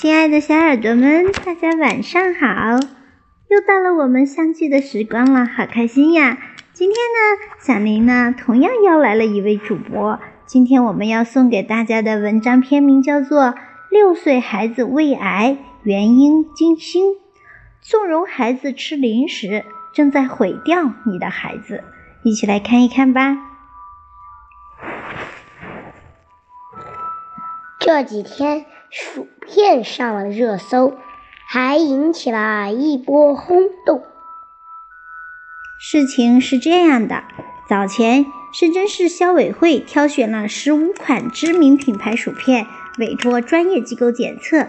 [0.00, 2.48] 亲爱的小耳朵们，大家晚上好！
[3.48, 6.38] 又到了我们相聚的时光了，好开心呀！
[6.72, 10.18] 今天呢，小林呢同样邀来了一位主播。
[10.46, 13.42] 今天我们要送给大家的文章篇名叫做
[13.90, 17.12] 《六岁孩子胃癌原因惊心》，
[17.82, 21.84] 纵容孩子吃零食，正在毁掉你的孩子。
[22.22, 23.36] 一起来看一看吧。
[27.78, 28.64] 这几天。
[28.90, 30.94] 薯片上了热搜，
[31.48, 34.02] 还引起了一波轰动。
[35.78, 37.22] 事情是这样的：
[37.68, 42.66] 早前，深圳市消委会挑选了十五款知名品牌薯片，
[42.98, 44.66] 委托专业机构检测，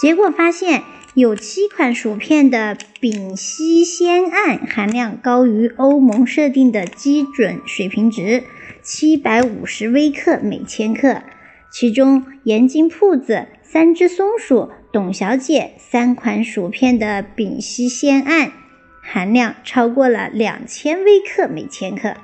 [0.00, 8.44] 结果发现有七款薯片的丙烯酰胺含量高于欧盟设定的基准水平值
[8.82, 11.22] 七百五十微克每千克，
[11.70, 13.46] 其中盐津铺子。
[13.70, 18.50] 三只松鼠、董小姐三款薯片的丙烯酰胺
[19.02, 22.14] 含量超过了两千微克每千克。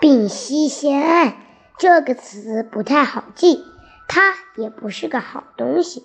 [0.00, 1.36] 丙烯酰胺
[1.78, 3.60] 这个词不太好记，
[4.08, 6.02] 它也不是个好东西。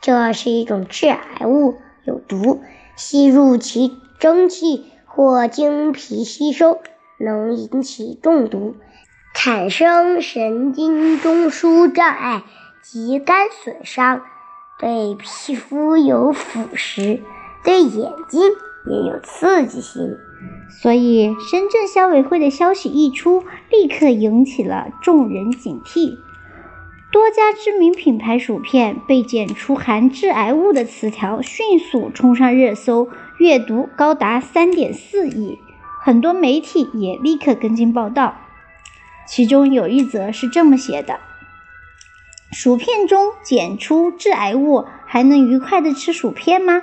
[0.00, 2.62] 这是一种致癌物，有毒，
[2.94, 6.80] 吸入其蒸汽或经皮吸收，
[7.18, 8.76] 能引起中毒，
[9.34, 12.44] 产生神经中枢障碍。
[12.90, 14.22] 及肝损伤，
[14.78, 17.20] 对皮肤有腐蚀，
[17.62, 18.40] 对眼睛
[18.86, 20.16] 也有刺激性。
[20.80, 26.16] 所以，深圳消委会的消息一出，立刻引起了众人警惕。
[27.12, 35.58] 多家知名品牌薯片被检出含致癌物的词条迅速冲上热搜，阅读高达三点四亿。
[36.00, 38.36] 很多媒体也立刻跟进报道，
[39.26, 41.20] 其中有一则是这么写的。
[42.50, 46.80] 薯片中检出致癌物，还能愉快的吃薯片吗？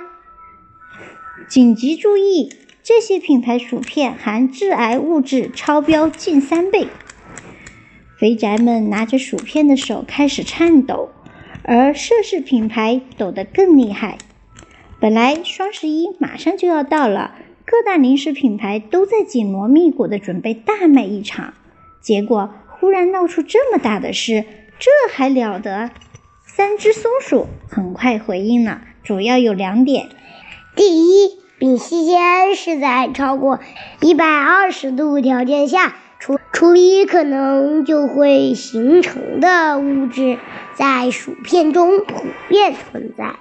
[1.48, 2.52] 紧急注意，
[2.84, 6.86] 这些品牌薯片含致癌物质超标近三倍。
[8.16, 11.10] 肥宅们拿着薯片的手开始颤抖，
[11.64, 14.18] 而涉事品牌抖得更厉害。
[15.00, 21.54] 本来双十一马上就要到了，各大零食品牌都在紧锣密鼓的准备大卖一场，
[22.00, 24.44] 结果忽然闹出这么大的事。
[24.78, 25.90] 这还了得！
[26.44, 30.08] 三只松鼠很快回应了，主要有两点：
[30.74, 33.60] 第一，丙烯酰胺是在超过
[34.00, 40.38] 一百二十度条件下处处理可能就会形成的物质，
[40.74, 43.36] 在薯片中普遍存在；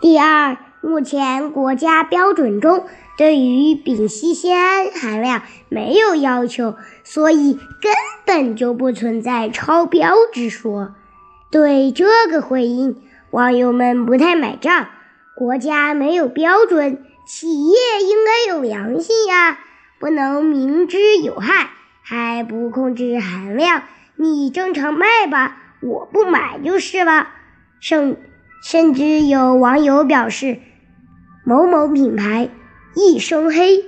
[0.00, 7.92] 第二，目前国家标准中对于丙烯酰胺含量没有要求，所以根
[8.26, 10.94] 本就不存在超标之说。
[11.50, 13.00] 对这个回应，
[13.30, 14.88] 网友们不太买账。
[15.34, 19.58] 国家没有标准，企业应该有良心呀，
[19.98, 21.70] 不能明知有害
[22.02, 23.82] 还不控制含量。
[24.16, 27.28] 你正常卖吧，我不买就是了。
[27.80, 28.16] 甚
[28.62, 30.58] 甚至有网友表示。
[31.48, 32.48] 某某品牌
[32.98, 33.84] 一身黑，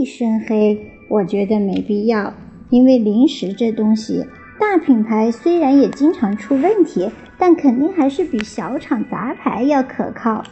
[0.00, 2.34] 一身黑，我觉得没必要。
[2.68, 4.26] 因为零食这东西，
[4.58, 7.08] 大品牌虽然也经常出问题，
[7.38, 10.42] 但肯定还是比小厂杂牌要可靠。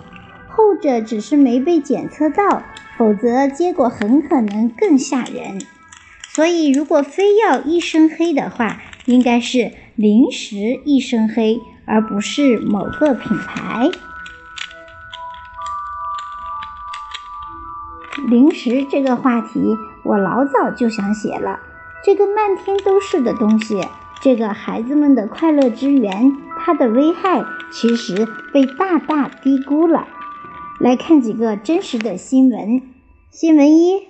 [0.49, 2.63] 后者只是没被检测到，
[2.97, 5.61] 否则结果很可能更吓人。
[6.33, 13.91] 所以，如果非要一身黑的话，应该是零食一身黑，而不是某个品牌。
[18.27, 21.61] 零食这个话题，我老早就想写了。
[22.03, 23.81] 这个漫天都是的东西，
[24.23, 30.09] 这个孩子们的快乐之源，它的危害其实被大大低估了。
[30.81, 32.83] 来看几个真实的新闻。
[33.31, 34.03] 新闻一：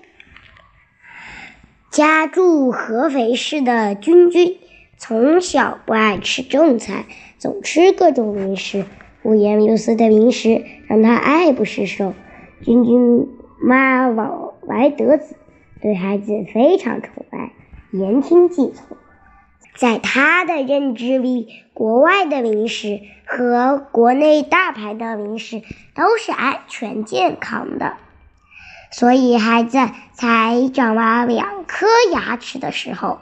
[1.90, 4.58] 家住合肥市的君君，
[4.96, 7.04] 从小不爱吃正餐，
[7.38, 8.84] 总吃各种零食，
[9.22, 12.14] 五颜六色的零食让他爱不释手。
[12.62, 13.28] 君君。
[13.60, 15.36] 妈老来得子，
[15.80, 17.52] 对孩子非常宠爱，
[17.92, 18.96] 言听计从。
[19.76, 25.62] 在他的认知里，国外的零食和国内大牌的零食
[25.94, 27.94] 都是安全健康的。
[28.92, 29.78] 所以，孩子
[30.12, 33.18] 才长了两颗牙齿的时候，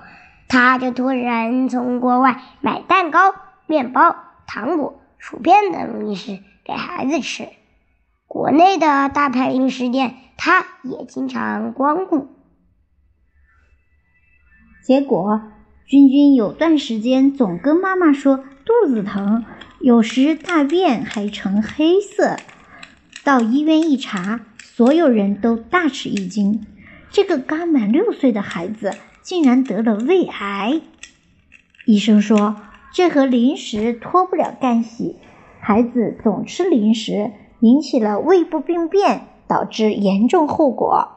[0.47, 3.35] 他就突然从国外买蛋糕、
[3.67, 4.15] 面包、
[4.47, 7.49] 糖果、薯片等零食给孩子吃。
[8.33, 12.29] 国内的大牌零食店，他也经常光顾。
[14.83, 15.43] 结果，
[15.85, 19.45] 君君有段时间总跟妈妈说肚子疼，
[19.81, 22.39] 有时大便还呈黑色。
[23.23, 26.65] 到医院一查，所有人都大吃一惊，
[27.11, 30.81] 这个刚满六岁的孩子竟然得了胃癌。
[31.85, 32.57] 医生说，
[32.95, 35.17] 这和零食脱不了干系，
[35.61, 37.31] 孩子总吃零食，
[37.63, 41.09] 引起了胃部病变，导致严重后果。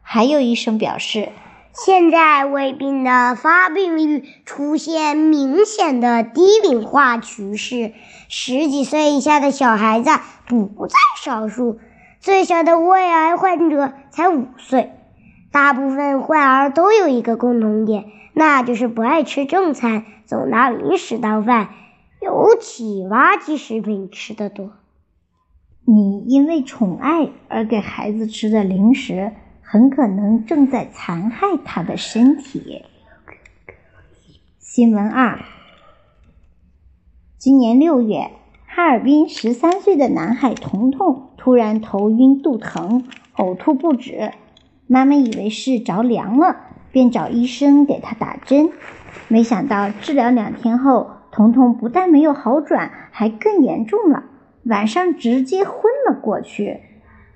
[0.00, 1.28] 还有医生表示。
[1.72, 7.92] 现在胃病的发病率出现明显的低龄化趋势，
[8.28, 10.10] 十几岁以下的小孩子
[10.48, 11.78] 不在少数。
[12.18, 14.90] 最小的胃癌患者才五岁。
[15.52, 21.68] 大部分患儿都有一个共同点，那就是不爱吃正餐，总拿零食当饭，
[22.20, 24.72] 尤其垃圾食品吃得多。
[25.84, 29.32] 你因为宠爱而给孩子吃的零食。
[29.72, 32.82] 很可能正在残害他的身体。
[34.58, 35.38] 新闻二：
[37.38, 38.32] 今年六月，
[38.66, 43.04] 哈尔滨十三岁的男孩彤彤突然头晕、肚疼、
[43.36, 44.32] 呕吐不止，
[44.88, 46.56] 妈妈以为是着凉了，
[46.90, 48.70] 便找医生给他打针。
[49.28, 54.24] 没想到治疗两天后，彤彤不但没有好转，还更严重了，
[54.64, 55.74] 晚上直接昏
[56.08, 56.80] 了过去。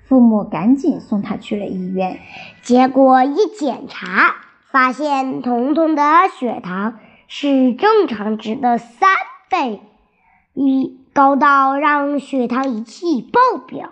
[0.03, 2.19] 父母赶紧送他去了医院，
[2.61, 4.35] 结果一检查，
[4.69, 6.03] 发现彤彤的
[6.37, 9.09] 血糖是正常值的三
[9.49, 9.81] 倍，
[10.53, 13.89] 一高到让血糖仪器爆表，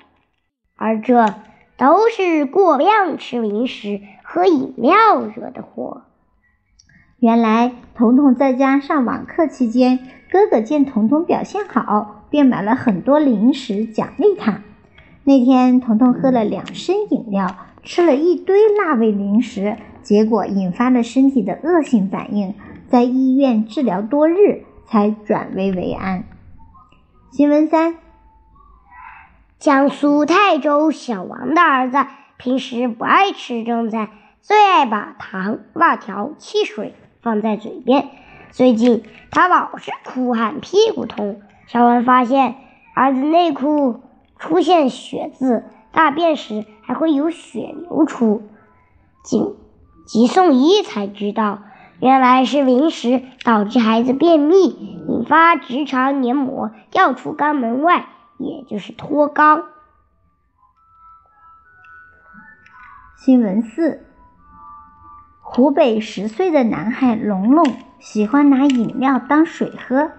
[0.75, 1.33] 而这
[1.77, 6.03] 都是过量吃零食和饮料惹的祸。
[7.17, 9.97] 原来，彤彤在家上网课期间，
[10.29, 14.63] 哥哥见彤彤表现好，便买了很多零食奖励他。
[15.23, 22.55] 那天，彤彤喝了两升饮料，吃了一堆辣味零食，结果引发了身体的恶性反应，
[22.87, 26.23] 在医院治疗多日才转危为安。
[27.29, 27.97] 新闻三：
[29.59, 31.97] 江苏泰州小王的儿子
[32.37, 34.09] 平时不爱吃正餐，
[34.41, 38.09] 最爱把糖、辣条、汽水放在嘴边。
[38.49, 41.41] 最近他老是哭喊屁股痛，
[41.73, 42.55] 小王发现
[42.95, 43.99] 儿子内裤。
[44.39, 48.43] 出现血渍，大便时还会有血流出，
[49.23, 49.55] 紧
[50.05, 51.59] 急送医才知道，
[52.01, 54.67] 原来是零食导致孩子便秘，
[55.07, 59.63] 引发直肠黏膜掉出肛门外，也就是脱肛。
[63.15, 64.05] 新闻四：
[65.41, 67.65] 湖北十岁的男孩龙龙
[67.99, 70.11] 喜欢拿饮料当水喝，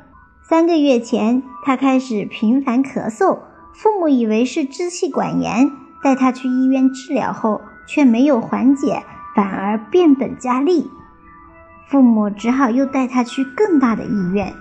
[0.47, 3.39] 三个月前他开始频繁咳嗽。
[3.73, 9.03] 父母以为是支气管炎，带他去医院治疗后，却没有缓解，
[9.35, 10.91] 反而变本加厉。
[11.89, 14.53] 父母只好又带他去更大的医院，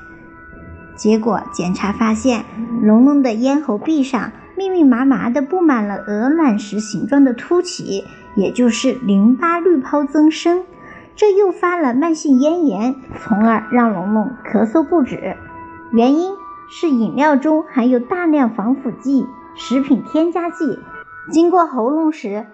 [0.96, 2.46] 结果检查发现，
[2.82, 8.06] 龙龙的咽喉壁上密密麻麻的布满了鹅卵石形状的凸起，
[8.38, 10.64] 也就是淋巴滤泡增生，
[11.14, 15.36] 这诱发了慢性咽炎，从而让龙龙咳嗽不止。
[15.94, 16.36] 原因。
[16.70, 20.80] 是饮料中含有大量防腐剂、食品添加剂，
[21.32, 22.48] 经过喉咙时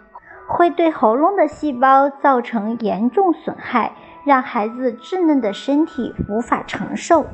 [0.45, 3.95] 会对喉咙的细胞造成严重损害，
[4.25, 7.27] 让孩子稚嫩的身体无法承受。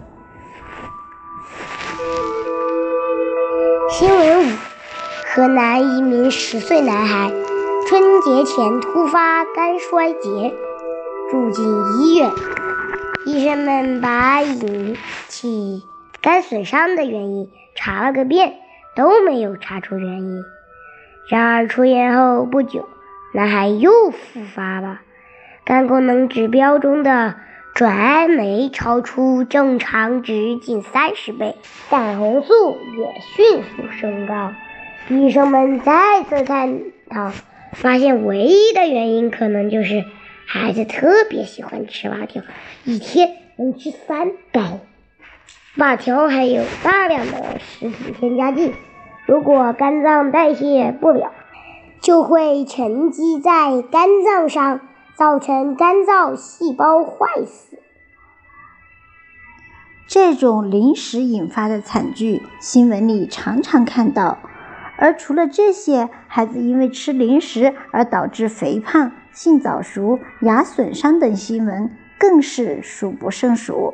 [3.89, 4.51] 新闻五：
[5.33, 7.31] 河南一名十岁男孩
[7.87, 10.53] 春节前突发肝衰竭，
[11.31, 12.29] 住进医院，
[13.25, 14.95] 医生们把引
[15.27, 15.87] 起
[16.25, 18.55] 肝损伤的原因查了个遍，
[18.95, 20.43] 都没有查出原因。
[21.29, 22.89] 然而出院后不久，
[23.31, 25.01] 男孩又复发了，
[25.65, 27.35] 肝功能指标中的
[27.75, 31.53] 转氨酶超出正常值近三十倍，
[31.91, 34.51] 胆红素也迅速升高。
[35.09, 37.33] 医生们再次探讨，
[37.73, 40.03] 发现唯一的原因可能就是
[40.47, 42.41] 孩子特别喜欢吃辣条，
[42.83, 44.79] 一天能吃三包。
[45.75, 48.73] 辣条含有大量的食品添加剂，
[49.25, 51.33] 如果肝脏代谢不了，
[51.99, 54.79] 就会沉积在肝脏上，
[55.15, 57.77] 造成肝脏细胞坏死。
[60.07, 64.37] 这种零食引发的惨剧，新闻里常常看到。
[64.97, 73.93] 而除了这些，孩子因为吃零食而导致肥胖、性早熟、牙损伤等新闻，更是数不胜数。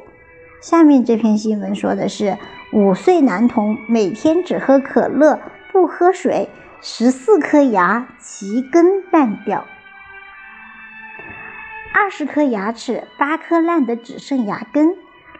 [0.61, 2.37] 下面这篇新闻说的是
[2.71, 5.39] 五岁男童每天只喝可乐
[5.71, 6.49] 不喝水，
[6.81, 9.65] 十四颗牙齐根烂掉，
[11.95, 14.89] 二十颗牙齿八颗烂得只剩牙根，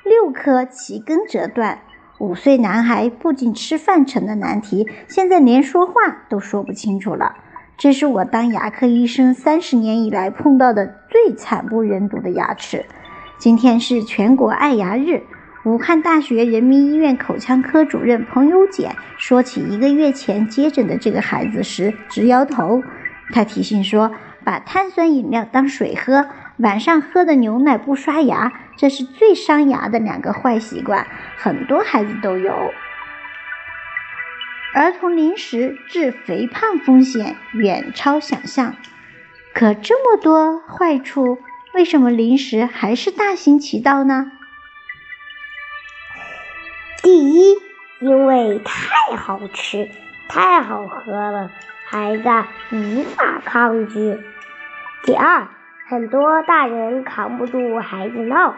[0.04, 1.82] 六颗齐根折断，
[2.18, 5.94] 五岁男孩不仅吃饭成了难题，现在连说话
[6.30, 7.36] 都说不清楚了。
[7.78, 12.88] 这是我当牙科医生三十年以来碰到的最惨不忍睹的牙齿。
[13.42, 15.24] 今天是全国爱牙日，
[15.64, 22.84] 武汉大学人民医院口腔科主任彭优简说起一个月前接诊的这个孩子时，直摇头。
[23.34, 24.12] 他提醒说
[24.46, 32.54] ：“把碳酸饮料当水喝，晚上喝的牛奶不刷牙，这是最伤牙的两个坏习惯，很多孩子都有。”
[34.76, 38.76] 儿童零食致肥胖风险远超想象，
[39.56, 41.40] 可这么多坏处，
[41.74, 44.32] 为什么零食还是大行其道呢？
[47.02, 47.56] 第一，
[48.00, 49.90] 因为太好吃、
[50.28, 51.50] 太好喝了，
[51.88, 52.30] 孩子
[52.76, 54.18] 无法抗拒；
[55.04, 55.48] 第二，
[55.88, 58.56] 很多大人扛不住孩子闹，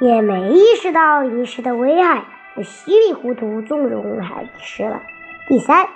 [0.00, 2.24] 也没意识到零食的危害。
[2.56, 5.02] 就稀里糊涂纵容孩子吃了。
[5.48, 5.88] 第三，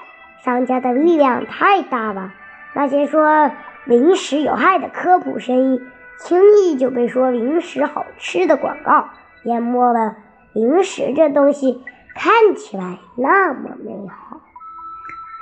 [0.44, 2.32] 商家的力量太大了，
[2.74, 3.52] 那些说
[3.88, 5.80] 零食有害的科普声音，
[6.20, 9.08] 轻易就被说零食好吃的广告
[9.44, 10.14] 淹没了。
[10.52, 11.82] 零食这东西
[12.14, 14.42] 看起来那么美好，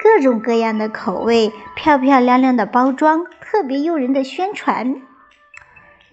[0.01, 5.03] 各种各样的口味，漂漂亮亮的包装，特别诱人的宣传。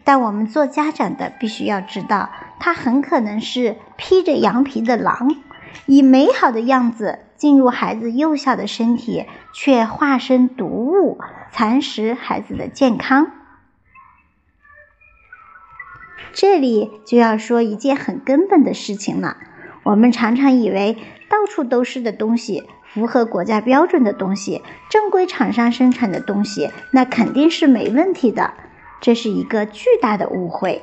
[0.04, 5.36] 但我们做家长的必须要知道，它很可能是披着羊皮的狼，
[5.86, 11.20] 以美好的样子进入孩子幼小的身体，却化身毒物，
[11.52, 13.32] 蚕食孩子的健康。
[16.32, 19.38] 这里就要说一件很根本的事情了。
[19.84, 20.98] 我们常常以为
[21.30, 28.54] 到处都是的东西，符合国家标准的东西，正规厂商生产的东西，那肯定是没问题的。
[29.02, 30.82] 这是一个巨大的误会。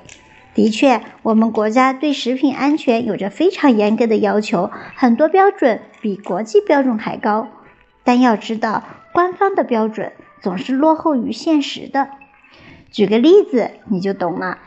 [0.54, 7.48] 的确，我们国家对食品安全有着非常严格的要求，很多标准比国际标准还高。
[8.02, 12.08] 但要知道，官方的标准总是落后于现实的。
[12.90, 14.58] 举个例子，你就懂了。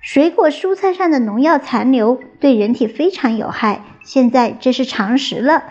[0.00, 5.64] 水果、蔬菜上的农药残留对人体非常有害，现在这是常识了。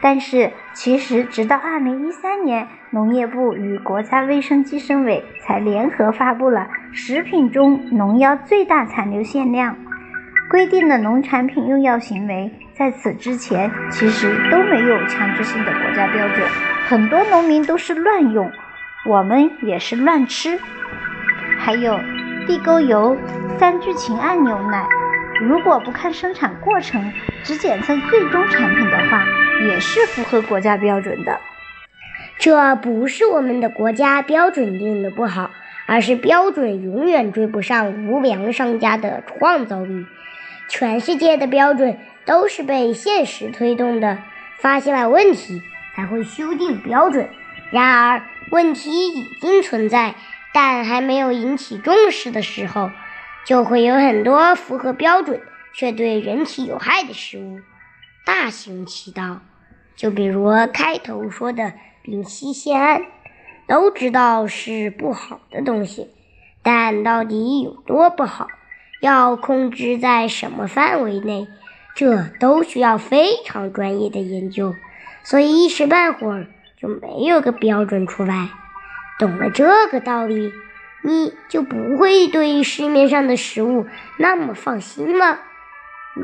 [0.00, 9.76] 但是，其实直到二零一三年，农业部与国家卫生计生委才联合发布了食品中农药最大残留限量，
[10.50, 12.52] 规定了农产品用药行为。
[12.74, 16.46] 在此之前，其实都没有强制性的国家标准，
[16.86, 18.50] 很多农民都是乱用，
[19.06, 20.58] 我们也是乱吃。
[21.56, 21.98] 还有
[22.46, 23.16] 地沟油、
[23.58, 24.86] 三聚氰胺牛奶，
[25.40, 27.10] 如果不看生产过程，
[27.42, 29.24] 只检测最终产品的话。
[29.66, 31.40] 也是符合国家标准的，
[32.38, 35.50] 这不是我们的国家标准定的不好，
[35.86, 40.06] 而是标准永远追不上无良商家的创造力。
[40.68, 44.18] 全世界的标准都是被现实推动的，
[44.58, 45.62] 发现了问题
[45.96, 47.28] 才会修订标准。
[47.70, 50.14] 然而，问题已经存在，
[50.52, 52.90] 但还没有引起重视的时候，
[53.46, 55.40] 就会有很多符合标准
[55.72, 57.60] 却对人体有害的食物
[58.26, 59.40] 大行其道。
[59.96, 61.72] 就比如开头说的
[62.02, 63.02] 丙烯酰胺，
[63.66, 66.10] 都知道是不好的东西，
[66.62, 68.48] 但到底有多不好，
[69.00, 71.46] 要控制在什么范围内，
[71.94, 74.74] 这都需要非常专业的研究，
[75.22, 76.46] 所以一时半会儿
[76.76, 78.50] 就没有个标准出来。
[79.18, 80.52] 懂了这个道理，
[81.02, 83.86] 你就不会对市面上的食物
[84.18, 85.40] 那么放心了，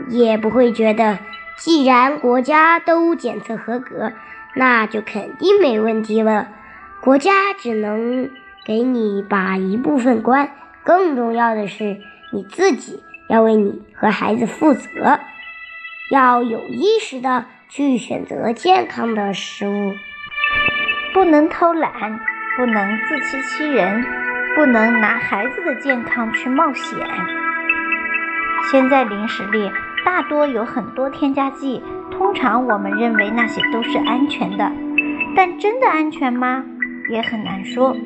[0.09, 1.21] 也不会觉得。
[1.61, 4.15] 既然国家都检测合格，
[4.55, 6.49] 那就肯定没问题了。
[7.03, 8.31] 国家只能
[8.65, 10.53] 给你把一部分关，
[10.83, 11.99] 更重要的是
[12.33, 15.21] 你自己要为你和孩子负责，
[16.11, 19.93] 要有意识的去选择健康的食物，
[21.13, 21.93] 不能偷懒，
[22.57, 24.03] 不能自欺欺人，
[24.57, 26.97] 不能拿孩子的健康去冒险。
[28.71, 29.71] 现在零食里。
[30.05, 34.71] 大多有很多添加剂，通常我们认为那些都是安全的，
[35.37, 36.65] 但真的安全吗？
[37.11, 37.97] 也很难说。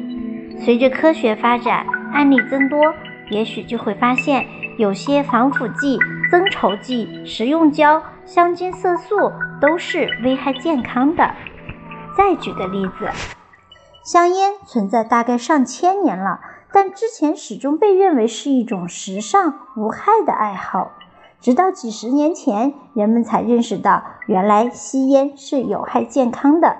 [0.59, 2.95] 随着科学发展，案例增多，
[3.31, 4.47] 也许就会发现
[4.79, 5.99] 有些防腐剂、
[6.31, 11.35] 增稠剂、食用胶、香精、色素都是危害健康的。
[12.17, 13.09] 再举个例子，
[14.05, 16.41] 香烟存在大概上千年了，
[16.73, 20.93] 但之前始终被认为是一种时尚无害的爱好。
[21.45, 26.79] 直到几十年前，人们才认识到，原来吸烟是有害健康的。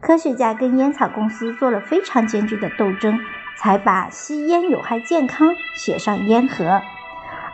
[0.00, 3.18] 科学家跟烟草公司做了非常艰巨的斗争，
[3.58, 6.80] 才把吸烟有害健康写上烟盒。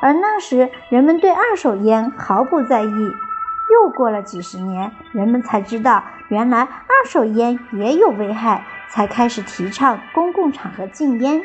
[0.01, 2.87] 而那时人们对二手烟毫不在意。
[2.87, 11.43] 又过了几十年，人们才知道原来二手烟也有危害，才开始提倡公共场合禁烟。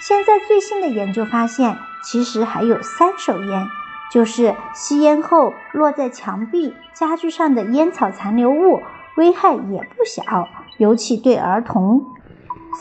[0.00, 3.66] 现在最新的研究发现，其实还有三手烟，
[4.12, 8.82] 就是吸烟后落在墙壁、家具上的烟草残留物，
[9.16, 12.04] 危害也不小，尤其对儿童。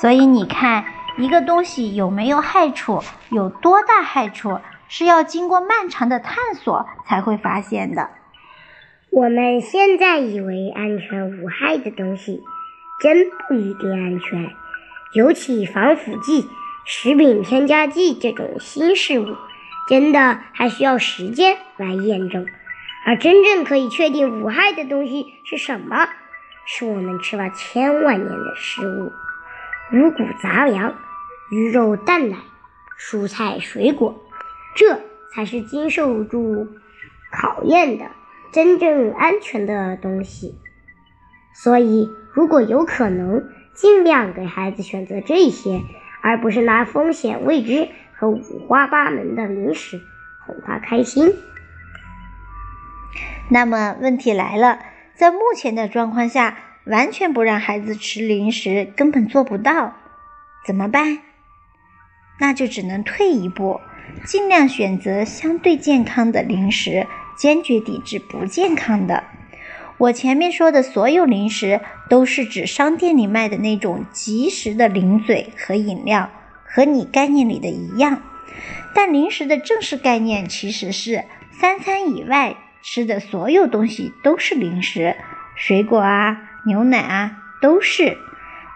[0.02, 0.84] 所以你看，
[1.18, 4.60] 一个东西有没有害处，有多大害处，
[4.90, 8.10] 是要经过漫长的探索才会发现的。
[9.10, 12.44] 我们现在以为安全无害的东西，
[13.02, 14.50] 真不一定安全，
[15.14, 16.50] 尤其防腐剂。
[16.84, 19.36] 食品添加剂这种新事物，
[19.88, 22.46] 真的还需要时间来验证。
[23.06, 26.08] 而真正可以确定无害的东西是什么？
[26.66, 29.12] 是我们吃了千万年的食物：
[29.94, 30.96] 五谷杂粮、
[31.50, 32.38] 鱼肉蛋奶、
[33.00, 34.24] 蔬菜水果，
[34.76, 35.00] 这
[35.34, 36.68] 才是经受住
[37.32, 38.06] 考验的
[38.52, 40.56] 真正安全的东西。
[41.54, 45.82] 所以，如果有可能，尽量给孩子选择这些。
[46.24, 47.90] 而不是拿风险未知
[48.22, 50.00] 和五花八门的零食
[50.46, 51.34] 哄他开心。
[53.50, 54.78] 那么问题来了，
[55.16, 59.96] 在目前的状况下，完全不让孩子吃零食根本做不到，
[60.68, 61.18] 怎么办？
[62.40, 63.82] 那就只能退一步，
[64.24, 69.24] 尽量选择相对健康的零食，坚决抵制不健康的。
[69.98, 76.30] 我前面说的所有零食，都是指商店里卖的那种即食的零嘴和饮料，
[76.74, 78.22] 和你概念里的一样。
[78.94, 85.16] 但零食的正式概念其实是三餐以外吃的所有东西都是零食，
[85.56, 88.18] 水果啊、牛奶啊都是。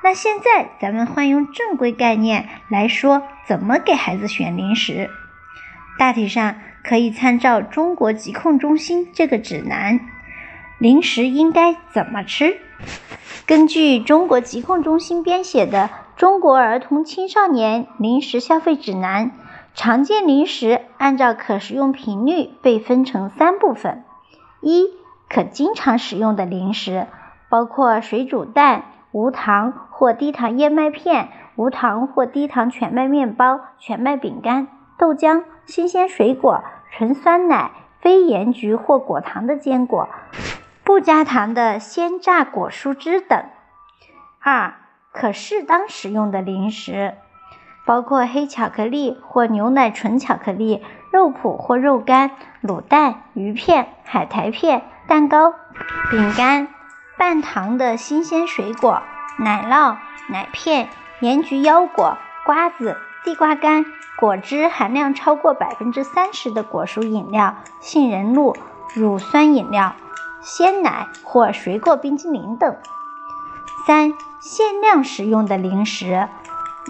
[0.04, 5.10] 那现在咱们换用正规概念来说，怎么给孩子选零食？
[5.98, 10.00] 大体上可以参照中国疾控中心这个指南。
[10.78, 12.60] 零食应该怎么吃？
[13.48, 15.78] 根据中国疾控中心编写的
[16.18, 19.28] 《中国儿童青少年零食消费指南》，
[19.76, 24.04] 常见零食按照可食用频率被分成三部分：
[24.62, 24.88] 一、
[25.30, 27.06] 可经常使用的零食，
[27.50, 40.10] 包括水煮蛋、无糖或低糖燕麦片、无糖或低糖全麦面包、全麦饼干、豆浆、新鲜水果、纯酸奶、非盐焗或果糖的坚果。
[40.86, 43.44] 不加糖的鲜榨果蔬汁等。
[44.40, 44.76] 二、
[45.12, 47.16] 可适当食用的零食，
[47.88, 55.56] 包括黑巧克力或牛奶纯巧克力、肉脯或肉干、卤蛋、鱼片、海苔片、蛋糕、
[56.12, 56.68] 饼干、
[57.18, 59.02] 半糖的新鲜水果、
[59.40, 59.98] 奶酪、
[60.30, 63.86] 奶片、盐焗腰果、瓜子、地瓜干、
[64.20, 68.56] 果汁含量超过百分之三十的果蔬饮料、杏仁露、
[68.94, 69.96] 乳酸饮料。
[70.46, 72.76] 鲜奶或水果冰激凌等。
[73.88, 76.30] 三、限量食用的零食：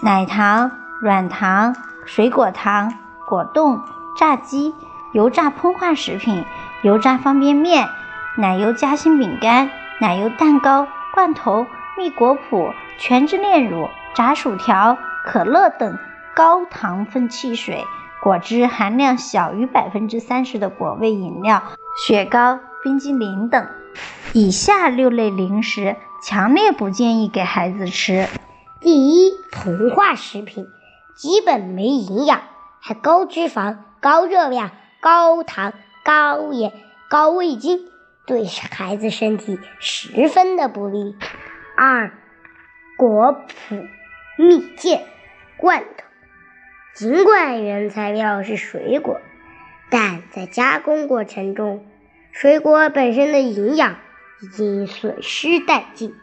[0.02, 2.92] 奶糖、软糖、水果糖、
[3.26, 3.80] 果冻、
[4.18, 4.74] 炸鸡、
[5.14, 6.44] 油炸膨化食品、
[6.82, 7.88] 油炸方便面、
[8.36, 11.66] 奶油夹心饼干、奶油蛋糕、罐头、
[11.96, 15.98] 蜜果脯、全脂炼乳、炸薯条、可乐等
[16.34, 17.86] 高糖分汽水、
[18.22, 21.62] 果汁含量小于百分之三十的果味饮料、
[22.06, 22.60] 雪糕。
[22.86, 23.66] 冰激凌等，
[24.32, 28.28] 以下六类零食强烈不建议给孩子吃。
[28.80, 30.68] 第一，膨化食品，
[31.16, 32.42] 基本没营养，
[32.78, 34.70] 还高脂肪、高热量、
[35.00, 35.72] 高糖、
[36.04, 36.72] 高盐、
[37.10, 37.88] 高味精，
[38.24, 41.16] 对孩子身体十分的不利。
[41.76, 42.12] 二，
[42.96, 43.36] 果
[43.68, 43.88] 脯、
[44.38, 45.00] 蜜饯、
[45.56, 46.04] 罐头，
[46.94, 49.20] 尽管原材料是水果，
[49.90, 51.84] 但在加工过程中。
[52.38, 53.96] 水果本身的营养
[54.42, 56.14] 已经损失殆尽，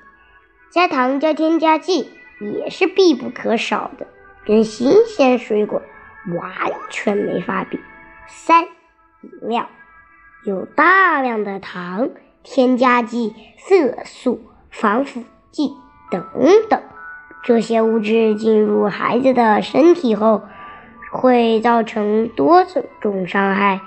[0.72, 2.08] 加糖加添加剂
[2.40, 4.06] 也是必不可少的，
[4.46, 5.82] 跟新鲜水果
[6.38, 7.80] 完全没法比。
[8.28, 8.66] 三、
[9.22, 9.68] 饮料
[10.46, 12.12] 有大量的糖、
[12.44, 15.72] 添加剂、色素、防腐剂
[16.12, 16.24] 等
[16.70, 16.80] 等，
[17.44, 20.44] 这些物质进入孩子的身体后，
[21.12, 22.64] 会造成多
[23.02, 23.82] 种伤害。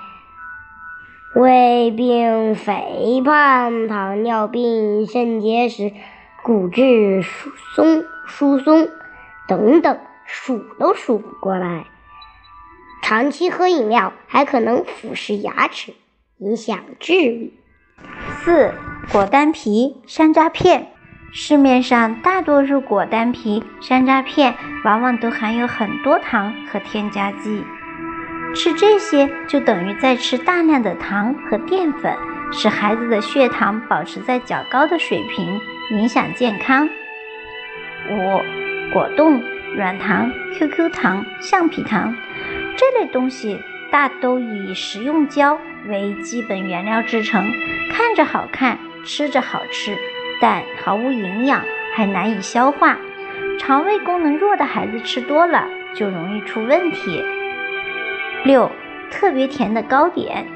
[1.35, 5.91] 胃病、肥胖、糖尿病、肾结石、
[6.41, 8.89] 骨质疏松、疏松
[9.47, 11.85] 等等，数都数不过来。
[13.03, 15.93] 长期喝饮料还可能腐蚀牙齿，
[16.37, 17.53] 影响智力。
[18.39, 18.73] 四、
[19.11, 20.87] 果丹皮、山楂片，
[21.31, 27.63] 市面上大多数果丹皮、山楂片往往都含有很多糖和添加剂。
[28.55, 32.15] 吃这些就等于在吃大量的糖和淀粉，
[32.51, 35.59] 使孩子的血糖保持在较高的水平，
[35.91, 36.89] 影响健康。
[38.09, 38.41] 五、
[38.93, 39.43] 果冻、
[39.75, 42.15] 软糖、QQ 糖、橡皮糖
[42.75, 43.59] 这类东西
[43.91, 47.45] 大都以食用胶为基本原料制成，
[47.91, 49.97] 看着好看，吃着好吃，
[50.41, 51.61] 但毫无营养，
[51.93, 52.97] 还难以消化。
[53.59, 57.23] 肠胃功能弱的孩子吃多了就容易出问题。
[58.47, 58.71] 六、
[59.11, 60.47] 特别甜的糕点，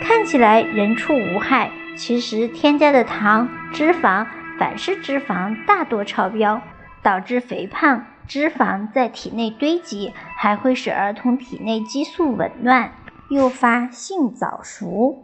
[0.00, 4.26] 看起来人畜无害，其实添加的糖、脂肪、
[4.58, 6.62] 反式脂肪大多超标，
[7.02, 12.92] 导致肥胖、脂肪在体内堆积，还会使儿童体内激素紊乱，
[13.28, 15.22] 诱发性早熟。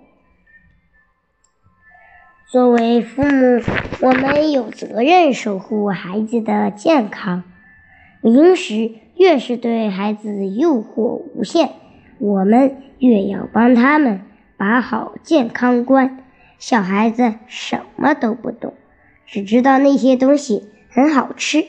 [2.46, 3.62] 作为父母，
[4.02, 7.44] 我们有责任守护孩子的健康。
[8.20, 11.70] 零食越是对孩子诱惑无限，
[12.20, 14.20] 我们越要帮他们
[14.56, 16.18] 把好健康关。
[16.58, 18.74] 小孩子什么都不懂，
[19.26, 21.64] 只知道那些东西很好吃，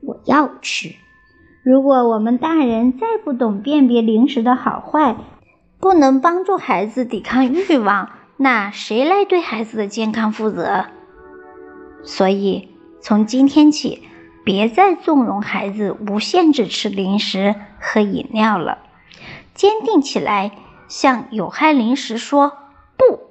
[0.00, 0.94] 我要吃。
[1.64, 5.16] 如果我们大人再不懂辨别零食的好坏，
[5.80, 8.10] 不能帮助孩子抵抗欲望。
[8.36, 10.84] 那谁来对孩子的健康负责？
[12.04, 12.68] 所以
[13.00, 14.02] 从今天起，
[14.44, 18.78] 别再纵容孩子无限制吃零食和饮料了，
[19.56, 20.52] 坚定起来，
[20.86, 22.58] 向有害零食说
[22.98, 23.30] 不！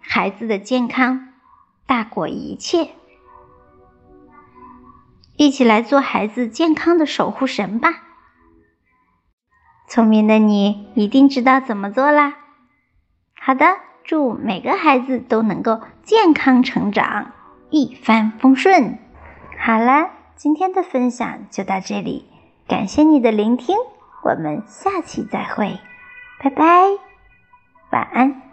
[0.00, 1.34] 孩子的健康
[1.86, 2.90] 大过一切，
[5.36, 8.04] 一起来做孩子健康的守护神吧！
[9.88, 12.36] 聪明的你一定知道怎么做啦！
[13.34, 13.66] 好的，
[14.04, 17.32] 祝每个孩子都能够健康成长，
[17.70, 19.00] 一帆风顺。
[19.58, 22.28] 好了，今天的分享就到这里，
[22.68, 23.76] 感谢你的聆听，
[24.26, 25.78] 我们下期再会，
[26.42, 26.64] 拜拜，
[27.92, 28.45] 晚安。